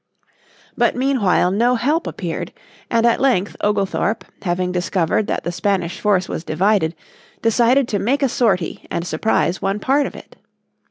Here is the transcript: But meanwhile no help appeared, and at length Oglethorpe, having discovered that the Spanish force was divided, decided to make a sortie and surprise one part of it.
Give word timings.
But 0.75 0.95
meanwhile 0.95 1.51
no 1.51 1.75
help 1.75 2.07
appeared, 2.07 2.51
and 2.89 3.05
at 3.05 3.21
length 3.21 3.55
Oglethorpe, 3.61 4.25
having 4.41 4.71
discovered 4.71 5.27
that 5.27 5.43
the 5.43 5.51
Spanish 5.51 5.99
force 5.99 6.27
was 6.27 6.43
divided, 6.43 6.95
decided 7.43 7.87
to 7.89 7.99
make 7.99 8.23
a 8.23 8.27
sortie 8.29 8.87
and 8.89 9.05
surprise 9.05 9.61
one 9.61 9.79
part 9.79 10.07
of 10.07 10.15
it. 10.15 10.37